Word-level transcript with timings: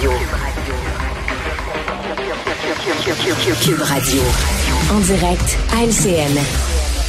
Cube 0.00 0.10
Radio. 0.10 0.12
Cube 3.62 3.80
Radio. 3.80 4.22
En 4.92 5.00
direct 5.00 5.58
à 5.72 5.84
LCN. 5.84 6.38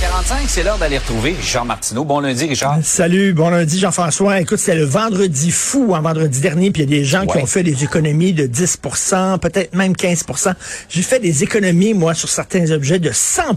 45, 0.01 0.41
c'est 0.47 0.63
l'heure 0.63 0.77
d'aller 0.77 0.97
retrouver 0.97 1.31
Richard 1.31 1.65
Martineau. 1.65 2.03
Bon 2.05 2.19
lundi, 2.19 2.45
Richard. 2.45 2.79
Salut, 2.83 3.33
bon 3.33 3.49
lundi, 3.49 3.79
Jean-François. 3.79 4.39
Écoute, 4.39 4.59
c'était 4.59 4.75
le 4.75 4.83
vendredi 4.85 5.51
fou, 5.51 5.93
en 5.93 6.01
vendredi 6.01 6.41
dernier, 6.41 6.71
puis 6.71 6.83
il 6.83 6.91
y 6.91 6.93
a 6.93 6.99
des 6.99 7.05
gens 7.05 7.25
qui 7.25 7.37
ont 7.37 7.45
fait 7.45 7.63
des 7.63 7.83
économies 7.83 8.33
de 8.33 8.45
10% 8.45 9.39
peut-être 9.39 9.73
même 9.73 9.93
15% 9.93 10.53
J'ai 10.89 11.01
fait 11.01 11.19
des 11.19 11.43
économies, 11.43 11.93
moi, 11.93 12.13
sur 12.13 12.29
certains 12.29 12.71
objets 12.71 12.99
de 12.99 13.11
100 13.11 13.55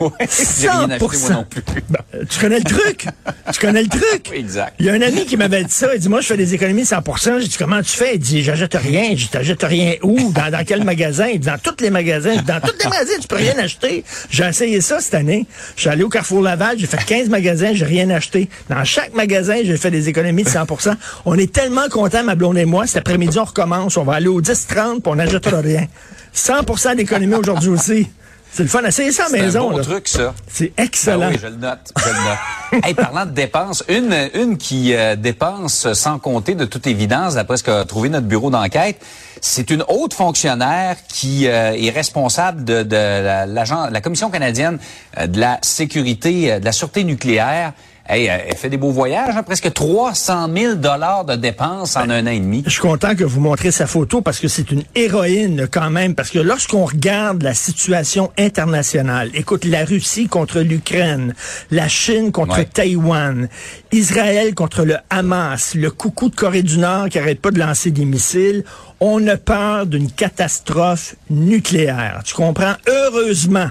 ouais, 0.00 0.10
j'ai 0.60 0.68
rien 0.68 0.90
acheté, 0.90 1.18
moi 1.18 1.30
non 1.30 1.44
plus. 1.48 1.62
Ben, 1.88 2.00
tu 2.28 2.38
connais 2.40 2.58
le 2.58 2.64
truc? 2.64 3.06
tu 3.52 3.60
connais 3.60 3.82
le 3.82 3.88
truc? 3.88 4.30
exact. 4.34 4.74
Il 4.78 4.86
y 4.86 4.90
a 4.90 4.94
un 4.94 5.02
ami 5.02 5.26
qui 5.26 5.36
m'avait 5.36 5.64
dit 5.64 5.72
ça. 5.72 5.94
Il 5.94 6.00
dit, 6.00 6.08
moi, 6.08 6.20
je 6.20 6.26
fais 6.26 6.36
des 6.36 6.54
économies 6.54 6.82
de 6.82 6.86
100 6.86 7.02
J'ai 7.40 7.48
dit, 7.48 7.56
comment 7.58 7.82
tu 7.82 7.96
fais? 7.96 8.14
Il 8.14 8.18
dit, 8.18 8.42
j'achète 8.42 8.74
rien. 8.74 9.14
Je 9.16 9.26
t'achète 9.28 9.62
rien 9.62 9.94
où? 10.02 10.32
Dans, 10.32 10.50
dans 10.50 10.64
quel 10.64 10.84
magasin? 10.84 11.28
Il 11.28 11.40
dit, 11.40 11.48
dans 11.48 11.58
tous 11.58 11.82
les 11.82 11.90
magasins. 11.90 12.36
Dans 12.46 12.60
tous 12.60 12.76
les 12.78 12.88
magasins, 12.88 13.18
tu 13.20 13.28
peux 13.28 13.36
rien 13.36 13.58
acheter. 13.58 14.04
J'ai 14.30 14.44
essayé 14.44 14.80
ça 14.80 15.00
cette 15.00 15.14
année. 15.14 15.46
Je 15.76 15.82
suis 15.82 15.90
allé 15.90 16.02
au 16.02 16.08
Carrefour 16.08 16.42
Laval. 16.42 16.78
J'ai 16.78 16.86
fait 16.86 17.02
15 17.04 17.28
magasins. 17.28 17.72
J'ai 17.74 17.84
rien 17.84 18.10
acheté. 18.10 18.48
Dans 18.68 18.84
chaque 18.84 19.14
magasin, 19.14 19.56
j'ai 19.64 19.76
fait 19.76 19.90
des 19.90 20.08
économies 20.08 20.44
de 20.44 20.48
100% 20.48 20.94
On 21.24 21.36
est 21.38 21.52
tellement 21.52 21.88
contents, 21.88 22.24
ma 22.24 22.34
blonde 22.34 22.58
et 22.58 22.64
moi. 22.64 22.86
Cet 22.86 22.98
après-midi, 22.98 23.38
on 23.38 23.44
recommence. 23.44 23.96
On 23.96 24.04
va 24.04 24.14
aller 24.14 24.28
au 24.28 24.40
10-30 24.40 25.00
puis 25.00 25.02
on 25.06 25.16
n'achètera 25.16 25.60
rien. 25.60 25.86
100% 26.34 26.96
d'économie 26.96 27.34
aujourd'hui 27.34 27.70
aussi. 27.70 28.08
C'est 28.52 28.64
le 28.64 28.68
fun. 28.68 28.82
Essayez 28.84 29.12
ça 29.12 29.28
maison. 29.28 29.68
C'est 29.70 29.74
un 29.74 29.78
bon 29.78 29.82
truc, 29.82 30.08
ça. 30.08 30.34
C'est 30.48 30.72
excellent. 30.76 31.20
Ben 31.20 31.32
oui, 31.32 31.38
je 31.40 31.46
le 31.46 31.56
note. 31.56 31.92
Je 31.96 32.08
le 32.08 32.14
note. 32.14 32.84
hey, 32.86 32.94
parlant 32.94 33.26
de 33.26 33.30
dépenses, 33.30 33.84
une, 33.88 34.14
une 34.34 34.58
qui 34.58 34.94
euh, 34.94 35.14
dépense 35.16 35.92
sans 35.92 36.18
compter, 36.18 36.54
de 36.54 36.64
toute 36.64 36.86
évidence, 36.86 37.34
d'après 37.34 37.56
ce 37.56 37.64
qu'a 37.64 37.84
trouvé 37.84 38.08
notre 38.08 38.26
bureau 38.26 38.50
d'enquête, 38.50 39.00
c'est 39.40 39.70
une 39.70 39.84
haute 39.88 40.14
fonctionnaire 40.14 40.96
qui 41.08 41.46
euh, 41.46 41.72
est 41.76 41.90
responsable 41.90 42.64
de, 42.64 42.82
de 42.82 42.96
la, 42.96 43.46
la, 43.46 44.00
Commission 44.00 44.30
canadienne 44.30 44.78
euh, 45.18 45.26
de 45.26 45.38
la 45.38 45.58
sécurité, 45.62 46.58
de 46.58 46.64
la 46.64 46.72
sûreté 46.72 47.04
nucléaire. 47.04 47.72
Hey, 48.12 48.26
elle 48.26 48.56
fait 48.56 48.68
des 48.68 48.76
beaux 48.76 48.90
voyages, 48.90 49.36
hein, 49.36 49.44
presque 49.44 49.72
300 49.72 50.48
000 50.52 50.74
dollars 50.74 51.24
de 51.24 51.36
dépenses 51.36 51.94
en 51.94 52.10
un 52.10 52.26
an 52.26 52.30
et 52.30 52.40
demi. 52.40 52.64
Je 52.66 52.70
suis 52.72 52.80
content 52.80 53.14
que 53.14 53.22
vous 53.22 53.38
montrez 53.40 53.70
sa 53.70 53.86
photo 53.86 54.20
parce 54.20 54.40
que 54.40 54.48
c'est 54.48 54.72
une 54.72 54.82
héroïne 54.96 55.68
quand 55.70 55.90
même. 55.90 56.16
Parce 56.16 56.30
que 56.30 56.40
lorsqu'on 56.40 56.86
regarde 56.86 57.44
la 57.44 57.54
situation 57.54 58.32
internationale, 58.36 59.30
écoute, 59.34 59.64
la 59.64 59.84
Russie 59.84 60.26
contre 60.26 60.58
l'Ukraine, 60.58 61.36
la 61.70 61.86
Chine 61.86 62.32
contre 62.32 62.64
Taïwan, 62.64 63.48
Israël 63.92 64.56
contre 64.56 64.82
le 64.82 64.96
Hamas, 65.08 65.76
le 65.76 65.92
coucou 65.92 66.30
de 66.30 66.34
Corée 66.34 66.64
du 66.64 66.78
Nord 66.78 67.10
qui 67.10 67.18
arrête 67.20 67.40
pas 67.40 67.52
de 67.52 67.60
lancer 67.60 67.92
des 67.92 68.06
missiles, 68.06 68.64
on 68.98 69.24
a 69.28 69.36
peur 69.36 69.86
d'une 69.86 70.10
catastrophe 70.10 71.14
nucléaire. 71.30 72.22
Tu 72.24 72.34
comprends? 72.34 72.74
Heureusement, 72.88 73.70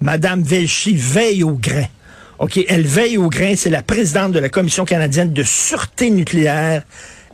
Madame 0.00 0.42
Velchi 0.42 0.96
veille 0.96 1.42
au 1.44 1.52
grain. 1.52 1.84
OK, 2.38 2.60
elle 2.68 2.86
veille 2.86 3.16
au 3.16 3.28
grain, 3.28 3.54
c'est 3.56 3.70
la 3.70 3.82
présidente 3.82 4.32
de 4.32 4.38
la 4.38 4.48
Commission 4.48 4.84
canadienne 4.84 5.32
de 5.32 5.42
sûreté 5.42 6.10
nucléaire. 6.10 6.82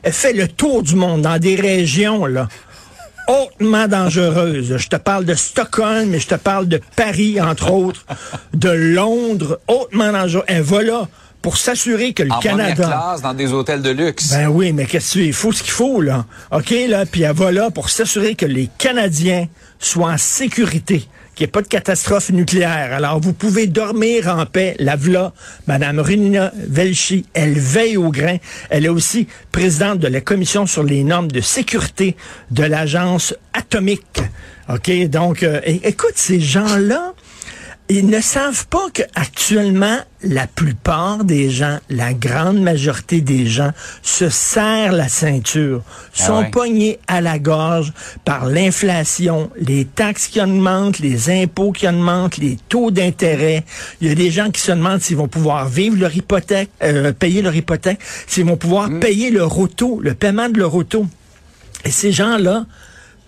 Elle 0.03 0.13
fait 0.13 0.33
le 0.33 0.49
tour 0.49 0.83
du 0.83 0.95
monde 0.95 1.23
dans 1.23 1.39
des 1.39 1.55
régions, 1.57 2.25
là, 2.27 2.49
hautement 3.29 3.89
dangereuses. 3.89 4.77
Je 4.77 4.89
te 4.89 4.97
parle 4.97 5.25
de 5.25 5.35
Stockholm, 5.35 6.11
mais 6.11 6.21
je 6.21 6.29
te 6.29 6.35
parle 6.35 6.69
de 6.69 6.81
Paris, 6.97 7.41
entre 7.41 7.71
autres, 7.73 8.05
de 8.55 8.71
Londres, 8.71 9.61
hautement 9.69 10.12
dangereux. 10.12 10.45
Elle 10.47 10.62
va 10.62 10.83
là 10.83 11.09
pour 11.41 11.57
s'assurer 11.57 12.12
que 12.12 12.23
le 12.23 12.33
en 12.33 12.39
Canada. 12.39 12.87
classe 12.87 13.23
dans 13.23 13.35
des 13.35 13.53
hôtels 13.53 13.83
de 13.83 13.91
luxe. 13.91 14.31
Ben 14.31 14.47
oui, 14.47 14.73
mais 14.73 14.87
qu'est-ce 14.87 15.15
que 15.15 15.19
tu 15.19 15.27
Il 15.27 15.33
faut 15.33 15.51
ce 15.51 15.62
qu'il 15.62 15.73
faut 15.73 16.01
là? 16.01 16.25
OK 16.53 16.73
là, 16.89 17.05
puis 17.05 17.23
elle 17.23 17.35
va 17.35 17.51
là 17.51 17.71
pour 17.71 17.91
s'assurer 17.91 18.37
que 18.37 18.47
les 18.47 18.69
Canadiens 18.79 19.49
soient 19.81 20.12
en 20.12 20.19
sécurité 20.19 21.09
qu'il 21.34 21.44
n'y 21.44 21.48
ait 21.48 21.53
pas 21.53 21.62
de 21.62 21.69
catastrophe 21.69 22.31
nucléaire. 22.31 22.93
Alors, 22.93 23.20
vous 23.20 23.32
pouvez 23.32 23.66
dormir 23.66 24.28
en 24.28 24.44
paix. 24.47 24.76
La 24.78 24.97
v'là, 24.97 25.32
Madame 25.66 25.98
Renina 25.98 26.53
Velchi, 26.54 27.25
elle 27.34 27.59
veille 27.59 27.97
au 27.97 28.10
grain. 28.10 28.37
Elle 28.70 28.84
est 28.84 28.91
aussi 28.91 29.26
présidente 29.50 29.98
de 29.98 30.09
la 30.09 30.20
Commission 30.20 30.66
sur 30.66 30.82
les 30.82 31.04
normes 31.04 31.31
de 31.31 31.41
sécurité 31.41 32.16
de 32.50 32.65
l'Agence 32.65 33.34
atomique. 33.53 34.22
OK? 34.69 34.91
Donc, 35.09 35.43
euh, 35.43 35.60
écoute, 35.65 36.15
ces 36.15 36.41
gens-là, 36.41 37.15
ils 37.99 38.07
ne 38.07 38.21
savent 38.21 38.67
pas 38.69 38.87
qu'actuellement, 38.93 39.99
la 40.23 40.47
plupart 40.47 41.25
des 41.25 41.51
gens, 41.51 41.79
la 41.91 42.15
grande 42.15 42.61
majorité 42.61 43.21
des 43.21 43.47
gens, 43.47 43.71
se 44.03 44.31
serrent 44.31 44.93
la 44.93 45.09
ceinture, 45.09 45.83
ah 45.87 46.27
sont 46.27 46.51
pognés 46.51 46.99
à 47.07 47.21
la 47.21 47.39
gorge 47.39 47.93
par 48.25 48.47
l'inflation, 48.47 49.51
les 49.57 49.85
taxes 49.85 50.29
qui 50.29 50.41
augmentent, 50.41 51.01
les 51.01 51.29
impôts 51.43 51.73
qui 51.73 51.87
augmentent, 51.87 52.39
les 52.39 52.57
taux 52.69 52.91
d'intérêt. 52.91 53.65
Il 54.01 54.09
y 54.09 54.11
a 54.11 54.15
des 54.15 54.31
gens 54.31 54.51
qui 54.51 54.61
se 54.61 54.73
demandent 54.73 55.03
s'ils 55.03 55.17
vont 55.17 55.29
pouvoir 55.29 55.69
vivre 55.69 55.99
leur 55.99 56.17
hypothèque, 56.17 56.71
euh, 56.83 57.13
payer 57.13 57.43
leur 57.43 57.55
hypothèque, 57.55 57.99
s'ils 58.27 58.47
vont 58.47 58.57
pouvoir 58.57 58.89
mm. 58.89 59.01
payer 59.01 59.31
leur 59.31 59.59
auto, 59.59 60.01
le 60.03 60.15
paiement 60.15 60.49
de 60.49 60.59
leur 60.59 60.75
auto. 60.75 61.07
Et 61.85 61.91
ces 61.91 62.13
gens-là, 62.13 62.65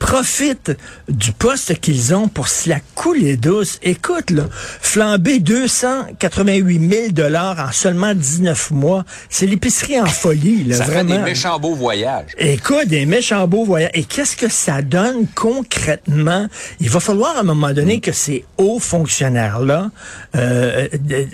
profitent 0.05 0.77
du 1.09 1.33
poste 1.33 1.81
qu'ils 1.81 2.15
ont 2.15 2.29
pour 2.29 2.49
se 2.49 2.69
la 2.69 2.79
couler 2.95 3.39
douce. 3.39 3.79
Écoute, 3.83 4.31
là, 4.31 4.45
flamber 4.53 5.41
288 5.41 6.91
000 6.91 7.09
dollars 7.13 7.59
en 7.59 7.73
seulement 7.73 8.15
19 8.15 8.73
mois, 8.73 9.07
c'est 9.31 9.47
l'épicerie 9.47 9.99
en 9.99 10.05
folie, 10.05 10.65
là, 10.65 10.77
ça 10.77 10.85
vraiment. 10.85 11.09
fait 11.09 11.19
des 11.19 11.25
méchants 11.25 11.59
beaux 11.59 11.75
voyages. 11.75 12.27
Écoute, 12.37 12.89
des 12.89 13.07
méchants 13.07 13.49
beaux 13.49 13.65
voyages. 13.65 13.93
Et 13.95 14.05
qu'est-ce 14.05 14.37
que 14.37 14.51
ça 14.51 14.83
donne 14.83 15.27
concrètement? 15.35 16.49
Il 16.81 16.91
va 16.91 17.01
falloir 17.01 17.39
à 17.39 17.41
un 17.41 17.45
moment 17.45 17.73
donné 17.73 18.01
que 18.01 18.13
ces 18.13 18.45
hauts 18.59 18.81
fonctionnaires-là 18.81 19.91
euh, 20.37 20.87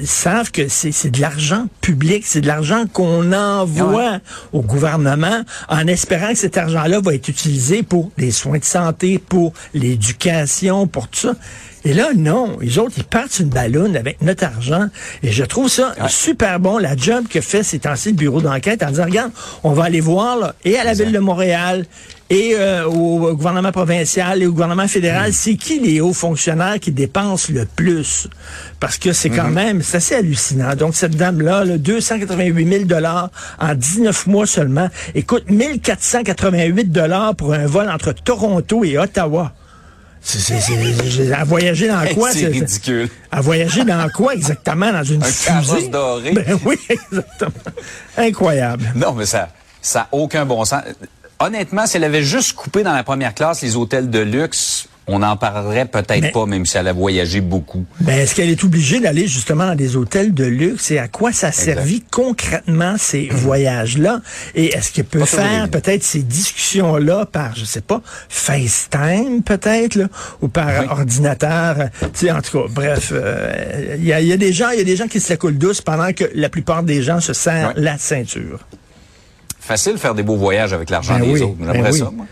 savent 0.04 0.52
que 0.52 0.68
c'est 0.68 1.10
de 1.10 1.20
l'argent 1.20 1.66
public, 1.80 2.22
c'est 2.24 2.40
de 2.40 2.46
l'argent 2.46 2.84
qu'on 2.92 3.32
envoie 3.32 4.20
au 4.52 4.62
gouvernement 4.62 5.42
en 5.68 5.86
espérant 5.88 6.28
que 6.28 6.38
cet 6.38 6.56
argent-là 6.56 7.00
va 7.00 7.14
être 7.14 7.28
utilisé 7.28 7.82
pour 7.82 8.12
les 8.16 8.30
soins 8.30 8.59
de 8.60 8.64
santé, 8.64 9.18
pour 9.18 9.52
l'éducation, 9.74 10.86
pour 10.86 11.08
tout 11.08 11.18
ça. 11.18 11.34
Et 11.84 11.94
là, 11.94 12.10
non. 12.14 12.58
Les 12.60 12.78
autres, 12.78 12.94
ils 12.98 13.04
partent 13.04 13.38
une 13.38 13.48
ballonne 13.48 13.96
avec 13.96 14.20
notre 14.22 14.44
argent. 14.44 14.86
Et 15.22 15.32
je 15.32 15.44
trouve 15.44 15.68
ça 15.68 15.94
super 16.08 16.60
bon, 16.60 16.78
la 16.78 16.96
job 16.96 17.26
que 17.28 17.40
fait 17.40 17.62
ces 17.62 17.80
temps-ci 17.80 18.10
le 18.10 18.16
bureau 18.16 18.40
d'enquête 18.40 18.82
en 18.82 18.90
disant, 18.90 19.04
regarde, 19.04 19.32
on 19.64 19.72
va 19.72 19.84
aller 19.84 20.00
voir, 20.00 20.36
là, 20.36 20.54
et 20.64 20.78
à 20.78 20.84
la 20.84 20.92
ville 20.92 21.12
de 21.12 21.18
Montréal, 21.18 21.86
et 22.30 22.54
euh, 22.54 22.86
au 22.86 23.34
gouvernement 23.34 23.72
provincial 23.72 24.40
et 24.40 24.46
au 24.46 24.52
gouvernement 24.52 24.86
fédéral, 24.86 25.30
mm. 25.30 25.34
c'est 25.34 25.56
qui 25.56 25.80
les 25.80 26.00
hauts 26.00 26.12
fonctionnaires 26.12 26.78
qui 26.80 26.92
dépensent 26.92 27.52
le 27.52 27.64
plus? 27.66 28.28
Parce 28.78 28.98
que 28.98 29.12
c'est 29.12 29.30
quand 29.30 29.50
mm-hmm. 29.50 29.52
même, 29.52 29.82
c'est 29.82 29.96
assez 29.96 30.14
hallucinant. 30.14 30.76
Donc, 30.76 30.94
cette 30.94 31.16
dame-là, 31.16 31.66
288 31.66 32.68
000 32.72 32.84
dollars 32.84 33.30
en 33.58 33.74
19 33.74 34.28
mois 34.28 34.46
seulement, 34.46 34.88
écoute, 35.16 35.50
1488 35.50 36.92
dollars 36.92 37.34
pour 37.34 37.52
un 37.52 37.66
vol 37.66 37.90
entre 37.90 38.12
Toronto 38.12 38.84
et 38.84 38.96
Ottawa. 38.96 39.52
C'est, 40.22 41.32
à 41.32 41.44
voyager 41.44 41.88
dans 41.88 42.04
quoi? 42.14 42.30
C'est 42.30 42.46
ridicule. 42.46 43.08
À 43.32 43.40
voyager 43.40 43.84
dans 43.84 44.08
quoi 44.10 44.34
exactement? 44.36 44.92
Dans 44.92 45.02
une 45.02 45.22
un 45.22 45.26
fusée? 45.26 45.88
doré. 45.88 46.32
Ben 46.32 46.58
oui, 46.64 46.76
exactement. 46.88 47.50
Incroyable. 48.16 48.92
Non, 48.94 49.14
mais 49.14 49.26
ça, 49.26 49.48
ça 49.80 50.06
aucun 50.12 50.44
bon 50.44 50.64
sens. 50.64 50.82
Honnêtement, 51.40 51.86
si 51.86 51.96
elle 51.96 52.04
avait 52.04 52.22
juste 52.22 52.52
coupé 52.52 52.82
dans 52.82 52.92
la 52.92 53.02
première 53.02 53.34
classe 53.34 53.62
les 53.62 53.76
hôtels 53.76 54.10
de 54.10 54.20
luxe, 54.20 54.86
on 55.06 55.18
n'en 55.20 55.36
parlerait 55.36 55.86
peut-être 55.86 56.30
pas, 56.30 56.46
même 56.46 56.64
si 56.64 56.76
elle 56.76 56.86
a 56.86 56.92
voyagé 56.92 57.40
beaucoup. 57.40 57.84
Ben, 58.00 58.20
est-ce 58.20 58.34
qu'elle 58.34 58.50
est 58.50 58.62
obligée 58.62 59.00
d'aller 59.00 59.26
justement 59.26 59.66
dans 59.66 59.74
des 59.74 59.96
hôtels 59.96 60.32
de 60.32 60.44
luxe 60.44 60.92
et 60.92 60.98
à 60.98 61.08
quoi 61.08 61.32
ça 61.32 61.48
a 61.48 61.52
servi 61.52 62.02
concrètement 62.02 62.94
ces 62.96 63.26
voyages-là? 63.28 64.20
Et 64.54 64.66
est-ce 64.66 64.92
qu'elle 64.92 65.06
peut 65.06 65.24
faire 65.24 65.68
peut-être 65.68 66.04
ces 66.04 66.22
discussions-là 66.22 67.26
par, 67.26 67.56
je 67.56 67.64
sais 67.64 67.80
pas, 67.80 68.02
FaceTime 68.28 69.42
peut-être, 69.42 69.98
ou 70.42 70.48
par 70.48 70.92
ordinateur? 70.92 71.88
Tu 72.00 72.26
sais, 72.26 72.30
en 72.30 72.40
tout 72.40 72.60
cas, 72.60 72.68
bref, 72.70 73.10
euh, 73.12 73.96
il 73.98 74.04
y, 74.04 74.12
a, 74.12 74.36
des 74.36 74.52
gens, 74.52 74.70
il 74.70 74.78
y 74.78 74.82
a 74.82 74.84
des 74.84 74.96
gens 74.96 75.08
qui 75.08 75.18
se 75.18 75.30
la 75.30 75.36
coulent 75.36 75.58
douce 75.58 75.80
pendant 75.80 76.12
que 76.12 76.24
la 76.34 76.48
plupart 76.48 76.84
des 76.84 77.02
gens 77.02 77.20
se 77.20 77.32
serrent 77.32 77.72
la 77.74 77.98
ceinture. 77.98 78.60
Facile 79.70 79.92
de 79.92 79.98
faire 79.98 80.16
des 80.16 80.24
beaux 80.24 80.34
voyages 80.34 80.72
avec 80.72 80.90
l'argent 80.90 81.16
ben 81.16 81.32
des 81.32 81.42
autres. 81.42 81.54
J'aimerais 81.60 81.80
ben 81.80 81.92
ça, 81.92 82.10
moi. 82.16 82.26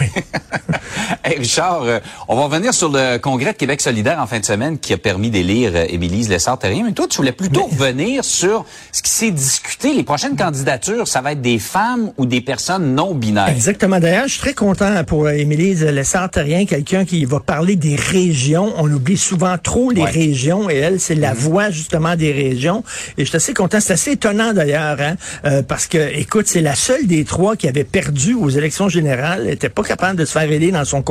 hey 1.32 1.38
Richard, 1.38 1.82
euh, 1.84 2.00
on 2.28 2.36
va 2.36 2.44
revenir 2.44 2.74
sur 2.74 2.90
le 2.90 3.16
congrès 3.18 3.52
de 3.52 3.56
Québec 3.56 3.80
solidaire 3.80 4.18
en 4.20 4.26
fin 4.26 4.38
de 4.38 4.44
semaine 4.44 4.78
qui 4.78 4.92
a 4.92 4.98
permis 4.98 5.30
d'élire 5.30 5.72
euh, 5.74 5.86
Émilie 5.88 6.26
Lessard-Terrien. 6.26 6.84
Mais 6.84 6.92
toi, 6.92 7.06
tu 7.08 7.16
voulais 7.16 7.32
plutôt 7.32 7.64
revenir 7.64 8.24
sur 8.24 8.64
ce 8.92 9.02
qui 9.02 9.10
s'est 9.10 9.30
discuté. 9.30 9.94
Les 9.94 10.02
prochaines 10.02 10.36
candidatures, 10.36 11.08
ça 11.08 11.20
va 11.20 11.32
être 11.32 11.40
des 11.40 11.58
femmes 11.58 12.12
ou 12.18 12.26
des 12.26 12.40
personnes 12.40 12.94
non 12.94 13.14
binaires? 13.14 13.48
Exactement. 13.48 13.98
D'ailleurs, 13.98 14.26
je 14.26 14.32
suis 14.32 14.40
très 14.40 14.54
content 14.54 15.04
pour 15.04 15.26
euh, 15.26 15.30
Émilie 15.30 15.74
Lessard-Terrien, 15.74 16.66
quelqu'un 16.66 17.04
qui 17.04 17.24
va 17.24 17.40
parler 17.40 17.76
des 17.76 17.96
régions. 17.96 18.72
On 18.76 18.90
oublie 18.90 19.16
souvent 19.16 19.56
trop 19.58 19.90
les 19.90 20.04
régions 20.04 20.68
et 20.68 20.76
elle, 20.76 21.00
c'est 21.00 21.14
la 21.14 21.32
mm-hmm. 21.32 21.36
voix 21.36 21.70
justement 21.70 22.14
des 22.14 22.32
régions. 22.32 22.84
Et 23.16 23.24
je 23.24 23.28
suis 23.28 23.36
assez 23.36 23.54
content. 23.54 23.78
C'est 23.80 23.94
assez 23.94 24.12
étonnant 24.12 24.52
d'ailleurs, 24.52 24.98
hein, 25.00 25.62
parce 25.66 25.86
que, 25.86 25.98
écoute, 26.18 26.46
c'est 26.46 26.60
la 26.60 26.74
seule 26.74 27.06
des 27.06 27.24
trois 27.24 27.56
qui 27.56 27.68
avait 27.68 27.84
perdu 27.84 28.34
aux 28.34 28.50
élections 28.50 28.88
générales, 28.88 29.44
elle 29.46 29.54
était 29.54 29.68
pas 29.68 29.82
capable 29.82 30.18
de 30.18 30.24
se 30.24 30.32
faire 30.32 30.50
aider 30.50 30.70
dans 30.70 30.84
son 30.84 31.02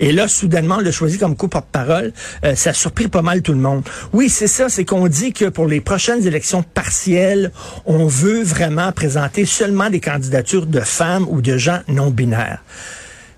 Et 0.00 0.12
là, 0.12 0.28
soudainement, 0.28 0.76
on 0.76 0.80
l'a 0.80 0.92
choisi 0.92 1.18
comme 1.18 1.36
co-porte-parole. 1.36 2.12
Euh, 2.44 2.54
ça 2.54 2.70
a 2.70 2.72
surpris 2.72 3.08
pas 3.08 3.22
mal 3.22 3.42
tout 3.42 3.52
le 3.52 3.58
monde. 3.58 3.84
Oui, 4.12 4.28
c'est 4.28 4.46
ça, 4.46 4.68
c'est 4.68 4.84
qu'on 4.84 5.08
dit 5.08 5.32
que 5.32 5.46
pour 5.46 5.66
les 5.66 5.80
prochaines 5.80 6.26
élections 6.26 6.62
partielles, 6.62 7.52
on 7.86 8.06
veut 8.06 8.42
vraiment 8.42 8.92
présenter 8.92 9.44
seulement 9.44 9.90
des 9.90 10.00
candidatures 10.00 10.66
de 10.66 10.80
femmes 10.80 11.26
ou 11.28 11.42
de 11.42 11.56
gens 11.56 11.80
non 11.88 12.10
binaires. 12.10 12.62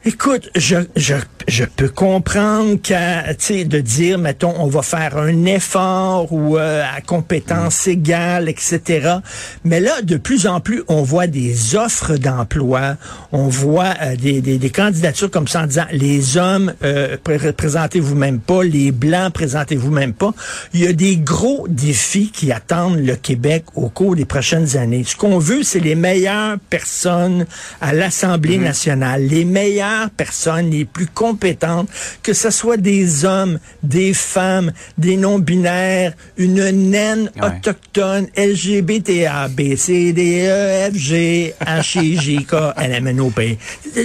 Écoute, 0.07 0.51
je, 0.55 0.77
je, 0.97 1.15
je 1.49 1.65
peux 1.65 1.89
comprendre 1.89 2.77
qu'à, 2.83 3.33
de 3.33 3.81
dire, 3.81 4.19
mettons, 4.19 4.53
on 4.59 4.67
va 4.67 4.83
faire 4.83 5.17
un 5.17 5.47
effort 5.47 6.31
ou 6.31 6.59
euh, 6.59 6.83
à 6.83 7.01
compétence 7.01 7.87
égale, 7.87 8.51
etc. 8.51 9.17
Mais 9.65 9.81
là, 9.81 10.03
de 10.03 10.19
plus 10.19 10.47
en 10.47 10.61
plus, 10.61 10.83
on 10.89 11.03
voit 11.03 11.27
des 11.27 11.75
offres 11.75 12.19
d'emploi, 12.19 12.97
on 13.33 13.49
voit 13.49 13.95
euh, 14.03 14.15
des, 14.17 14.43
des, 14.43 14.59
des, 14.59 14.71
candidatures 14.71 15.31
comme 15.31 15.49
ça 15.49 15.63
en 15.63 15.67
disant, 15.67 15.87
les 15.91 16.37
hommes, 16.37 16.75
euh, 16.83 17.17
présentez-vous 17.57 18.15
même 18.15 18.41
pas, 18.41 18.63
les 18.63 18.93
blancs, 18.93 19.33
présentez-vous 19.33 19.91
même 19.91 20.13
pas. 20.13 20.35
Il 20.75 20.81
y 20.81 20.87
a 20.87 20.93
des 20.93 21.17
gros 21.17 21.67
défis 21.67 22.31
qui 22.31 22.53
attendent 22.53 22.99
le 22.99 23.17
Québec 23.17 23.65
au 23.75 23.89
cours 23.89 24.17
des 24.17 24.27
prochaines 24.27 24.77
années. 24.77 25.05
Ce 25.07 25.17
qu'on 25.17 25.39
veut, 25.39 25.63
c'est 25.63 25.81
les 25.81 25.95
meilleures 25.95 26.59
personnes 26.69 27.47
à 27.81 27.95
l'Assemblée 27.95 28.59
mm-hmm. 28.59 28.65
nationale, 28.65 29.27
les 29.27 29.47
meilleurs 29.47 29.94
personnes 30.17 30.71
les 30.71 30.85
plus 30.85 31.07
compétentes, 31.07 31.89
que 32.23 32.33
ce 32.33 32.51
soit 32.51 32.77
des 32.77 33.25
hommes, 33.25 33.59
des 33.83 34.15
femmes, 34.15 34.73
des 34.99 35.17
non-binaires, 35.17 36.13
une 36.37 36.71
naine 36.71 37.31
autochtone, 37.41 38.27
LGBTA, 38.37 39.49
B, 39.49 39.77
C, 39.77 40.13
D, 40.13 40.47
E, 40.49 40.91
F, 40.91 40.97
G, 40.97 41.55
H, 41.61 42.03
I, 42.03 42.19
J, 42.21 42.45
K, 42.45 42.55
L, 42.77 42.93
M, 42.93 43.07
N, 43.09 43.21
O, 43.21 43.31
P. 43.31 43.59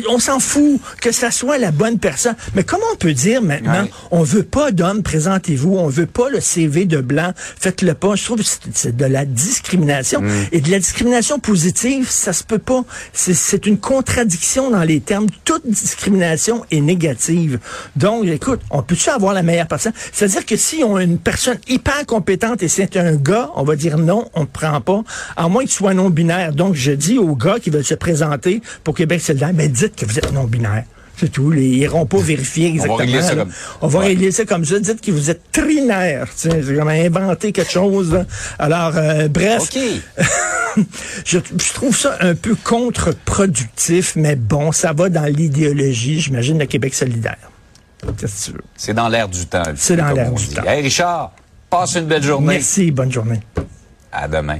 On 0.10 0.20
s'en 0.20 0.40
fout 0.40 0.80
que 1.02 1.12
ça 1.12 1.32
soit 1.32 1.58
la 1.58 1.72
bonne 1.72 2.00
personne. 2.00 2.36
Mais 2.56 2.64
comment 2.64 2.86
on 2.94 2.98
peut 2.98 3.14
dire 3.14 3.42
maintenant, 3.42 3.88
on 4.12 4.24
veut 4.24 4.44
pas 4.44 4.72
d'hommes, 4.72 5.04
présentez-vous, 5.04 5.76
on 5.78 5.88
veut 5.88 6.06
pas 6.06 6.30
le 6.30 6.42
CV 6.42 6.86
de 6.86 7.02
blanc, 7.02 7.34
faites-le 7.36 7.94
pas. 7.94 8.16
Je 8.16 8.24
trouve 8.26 8.38
que 8.38 8.50
c'est 8.74 8.96
de 8.96 9.06
la 9.06 9.26
discrimination. 9.26 10.22
Mm. 10.22 10.30
Et 10.52 10.62
de 10.62 10.72
la 10.72 10.80
discrimination 10.80 11.40
positive, 11.40 12.10
ça 12.10 12.34
se 12.34 12.44
peut 12.44 12.60
pas. 12.60 12.84
C'est 13.14 13.66
une 13.66 13.78
contradiction 13.78 14.72
dans 14.72 14.84
les 14.84 15.00
termes. 15.00 15.28
Toute 15.46 15.66
discrimination 15.84 16.64
est 16.72 16.81
négative. 16.81 17.60
Donc, 17.96 18.26
écoute, 18.26 18.62
on 18.72 18.81
peut-tu 18.81 19.10
avoir 19.10 19.34
la 19.34 19.44
meilleure 19.44 19.68
personne? 19.68 19.94
C'est-à-dire 20.12 20.46
que 20.46 20.56
si 20.56 20.84
on 20.84 20.96
a 20.96 21.04
une 21.04 21.18
personne 21.18 21.58
hyper 21.68 22.06
compétente 22.06 22.64
et 22.64 22.68
c'est 22.68 22.98
un 22.98 23.16
gars, 23.16 23.50
on 23.56 23.64
va 23.64 23.76
dire 23.76 23.98
non, 23.98 24.30
on 24.34 24.42
ne 24.42 24.46
prend 24.46 24.81
pas, 24.81 25.04
à 25.36 25.48
moins 25.48 25.64
qu'il 25.64 25.72
soit 25.72 25.94
non-binaire. 25.94 26.54
Donc, 26.54 26.76
je 26.76 26.92
dis 26.92 27.18
aux 27.18 27.36
gars 27.36 27.60
qui 27.60 27.70
veulent 27.70 27.84
se 27.84 27.96
présenter 27.96 28.62
pour 28.84 28.96
Québec 28.96 29.22
solidaire, 29.22 29.52
mais 29.54 29.68
dites 29.68 29.96
que 29.96 30.06
vous 30.06 30.18
êtes 30.18 30.31
non-binaire. 30.31 30.84
C'est 31.20 31.30
tout. 31.30 31.52
ils 31.52 31.80
n'iront 31.80 32.06
pas 32.06 32.20
vérifier 32.20 32.68
exactement. 32.68 32.96
On 32.96 32.98
va 32.98 33.04
régler 33.04 33.22
ça 33.22 33.36
comme, 33.36 33.52
on 33.81 33.88
va 33.88 34.00
régler 34.00 34.31
ça 34.31 34.46
comme 34.46 34.66
ça. 34.66 34.80
Dites 34.80 35.02
que 35.02 35.12
vous 35.12 35.30
êtes 35.30 35.52
trinaire. 35.52 36.28
C'est 36.34 36.64
comme 36.76 36.88
inventer 36.88 37.52
quelque 37.52 37.72
chose. 37.72 38.24
Alors, 38.58 38.94
euh, 38.96 39.28
bref. 39.28 39.70
je, 41.25 41.39
trouve 41.74 41.95
ça 41.95 42.18
un 42.21 42.36
peu 42.36 42.56
contre-productif, 42.56 44.16
mais 44.16 44.36
bon, 44.36 44.71
ça 44.71 44.94
va 44.94 45.10
dans 45.10 45.25
l'idéologie, 45.25 46.19
j'imagine, 46.19 46.57
de 46.57 46.66
Québec 46.66 46.94
solidaire. 46.94 47.38
Qu'est-ce 48.18 48.48
que 48.48 48.51
tu 48.51 48.57
veux? 48.57 48.63
C'est 48.75 48.94
dans 48.94 49.10
l'air 49.10 49.27
du 49.27 49.45
temps. 49.45 49.63
C'est 49.75 49.95
dans 49.95 50.12
l'air 50.12 50.31
du 50.31 50.48
temps. 50.48 50.63
Hey 50.63 50.81
Richard, 50.81 51.33
passe 51.69 51.95
une 51.95 52.06
belle 52.06 52.24
journée. 52.24 52.54
Merci, 52.54 52.92
bonne 52.92 53.12
journée. 53.12 53.42
À 54.12 54.27
demain. 54.27 54.60